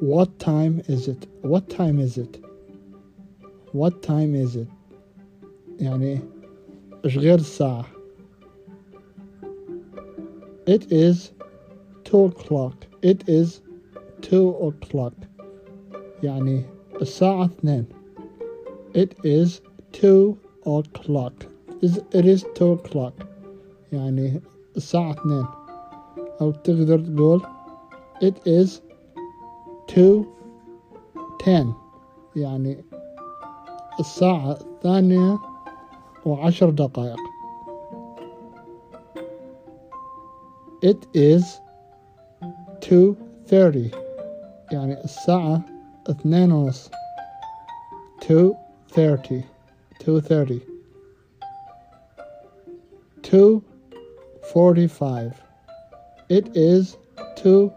[0.00, 2.40] what time is it what time is it
[3.72, 4.68] what time is it
[5.80, 6.20] يعني
[7.04, 7.86] إيش غير الساعة
[10.66, 11.32] it is
[12.04, 13.60] two o'clock it is
[14.20, 15.14] two o'clock
[16.22, 16.62] يعني
[17.02, 17.84] الساعة اثنين
[18.94, 19.60] it is
[19.92, 20.36] two
[20.66, 21.46] o'clock
[21.82, 23.26] is it is two o'clock
[23.92, 24.40] يعني
[24.76, 25.46] الساعة اثنين
[26.40, 27.42] أو تقدر تقول
[28.22, 28.80] it is
[29.86, 30.26] two
[31.38, 31.74] ten
[32.36, 32.84] يعني
[34.00, 35.38] الساعة الثانية
[36.26, 37.16] وعشر دقائق
[40.82, 41.44] it is
[42.80, 43.90] two thirty
[44.72, 45.62] يعني الساعة
[46.10, 46.90] اثنين ونص
[48.20, 48.54] two
[48.88, 49.42] thirty
[49.98, 50.60] two thirty
[53.22, 53.62] two
[54.52, 55.32] forty five
[56.28, 56.96] it is
[57.36, 57.72] two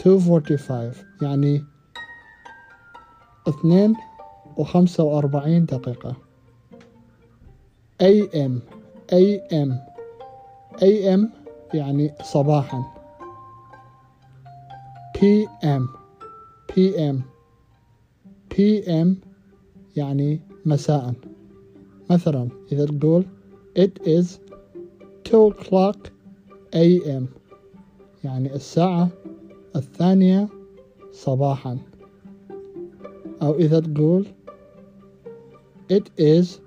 [0.00, 1.64] Forty five two forty five يعني
[3.48, 3.96] اثنين
[4.56, 6.16] وخمسة وأربعين دقيقة.
[8.02, 8.52] AM
[9.12, 9.70] AM
[10.82, 11.20] AM
[11.74, 12.82] يعني صباحا.
[15.16, 15.82] PM
[16.72, 17.16] PM
[18.50, 19.08] PM
[19.96, 21.14] يعني مساء.
[22.10, 23.24] مثلا إذا تقول
[23.78, 24.38] it is
[25.26, 25.96] 2 o'clock
[26.74, 27.24] AM
[28.24, 29.08] يعني الساعة
[29.76, 30.48] الثانية
[31.12, 31.78] صباحا.
[33.42, 34.26] أو إذا تقول
[35.92, 36.60] it is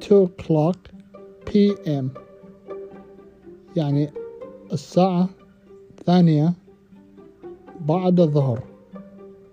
[0.00, 0.76] 2 o'clock
[1.46, 2.04] PM
[3.76, 4.10] يعني
[4.72, 5.28] الساعة
[5.90, 6.52] الثانية
[7.80, 8.62] بعد الظهر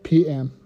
[0.07, 0.64] PM